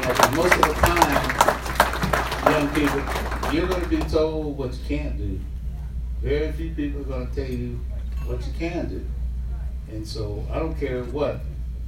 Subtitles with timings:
[0.00, 5.38] most of the time, young people, you're going to be told what you can't do.
[6.22, 7.80] Very few people are going to tell you
[8.24, 9.04] what you can do.
[9.90, 11.40] And so I don't care what.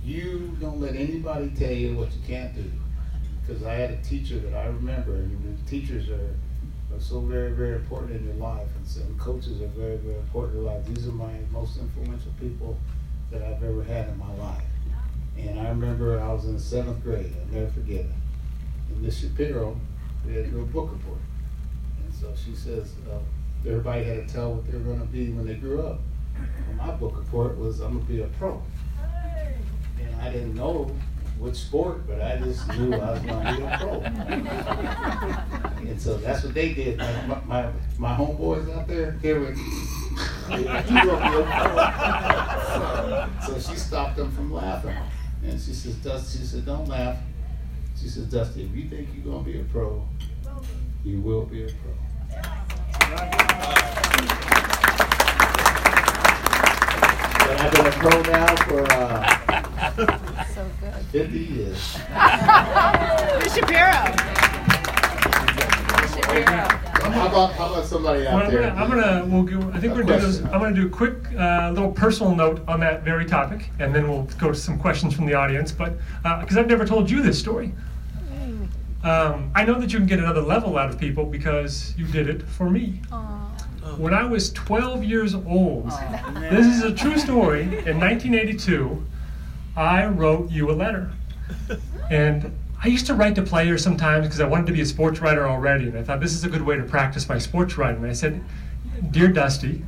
[0.05, 2.71] You don't let anybody tell you what you can't do.
[3.41, 6.35] Because I had a teacher that I remember, and teachers are,
[6.95, 10.59] are so very, very important in your life, and some coaches are very, very important
[10.59, 10.85] in your life.
[10.87, 12.77] These are my most influential people
[13.31, 14.63] that I've ever had in my life.
[15.39, 18.11] And I remember I was in seventh grade, I'll never forget it.
[18.91, 19.79] And Miss Shapiro,
[20.27, 21.19] we had to do a book report.
[22.05, 23.19] And so she says, uh,
[23.69, 26.01] everybody had to tell what they were gonna be when they grew up.
[26.69, 28.63] And my book report was, I'm gonna be a pro.
[30.01, 30.95] And I didn't know
[31.39, 34.01] which sport, but I just knew I was gonna be a pro.
[35.89, 36.99] And so that's what they did.
[36.99, 37.69] My, my,
[37.99, 41.45] my, homeboys out there, they were, be a pro.
[43.47, 44.97] So she stopped them from laughing.
[45.45, 47.19] And she says, Dusty, she said, don't laugh.
[48.01, 50.07] She says, Dusty, if you think you're gonna be a pro,
[51.05, 51.93] you will be a pro.
[57.39, 60.95] But I've been a pro now for uh, So good.
[61.11, 61.99] 50 years.
[67.33, 68.63] about, how about somebody Well, out I'm there?
[68.71, 70.41] gonna, I'm gonna, we'll go, I think A we're gonna do this.
[70.45, 74.09] I'm gonna do a quick, uh, little personal note on that very topic, and then
[74.09, 77.23] we'll go to some questions from the audience, but, uh, because I've never told you
[77.23, 77.73] this story.
[79.05, 82.29] Um, I know that you can get another level out of people because you did
[82.29, 83.01] it for me.
[83.97, 85.91] When I was 12 years old,
[86.51, 89.05] this is a true story, in 1982,
[89.77, 91.11] I wrote you a letter.
[92.11, 95.21] And I used to write to players sometimes because I wanted to be a sports
[95.21, 98.05] writer already, and I thought this is a good way to practice my sports writing.
[98.05, 98.43] I said,
[99.13, 99.85] Dear Dusty,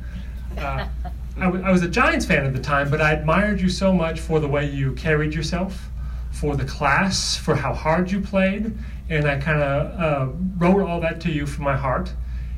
[0.57, 0.87] uh,
[1.37, 3.91] I, w- I was a Giants fan at the time, but I admired you so
[3.91, 5.89] much for the way you carried yourself,
[6.31, 8.77] for the class, for how hard you played,
[9.09, 12.13] and I kind of uh, wrote all that to you from my heart,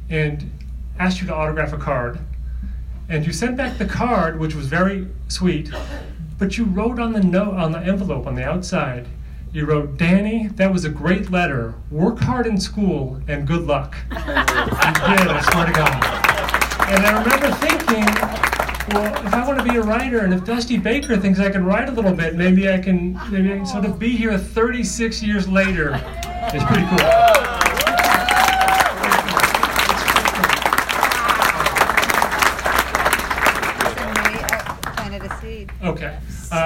[0.08, 0.52] and
[1.00, 2.20] asked you to autograph a card.
[3.10, 5.72] And you sent back the card, which was very sweet,
[6.38, 9.08] but you wrote on the note on the envelope on the outside.
[9.54, 11.74] You wrote, Danny, that was a great letter.
[11.90, 13.96] Work hard in school and good luck.
[14.12, 16.28] you did, I swear to God.
[16.90, 18.06] And I remember thinking,
[18.94, 21.66] well, if I want to be a writer, and if Dusty Baker thinks I can
[21.66, 23.20] write a little bit, maybe I can.
[23.30, 26.00] Maybe I can sort of be here 36 years later.
[26.54, 27.00] It's pretty cool.
[34.00, 35.72] And uh, planted a seed.
[35.84, 36.18] Okay.